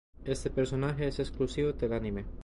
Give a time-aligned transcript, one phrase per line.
[0.25, 2.25] Este personaje es exclusivo del anime.